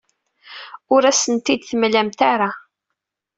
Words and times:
Ur 0.93 1.01
asen-ten-id-temlamt 1.11 2.19
ara. 2.33 2.49